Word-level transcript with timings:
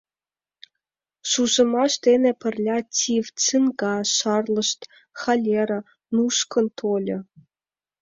Шужымаш 1.29 1.93
дене 2.07 2.31
пырля 2.41 2.77
тиф, 2.95 3.25
цинга 3.43 3.95
шарлышт, 4.17 4.81
холера 5.19 5.79
нушкын 6.15 6.65
тольо. 6.77 7.19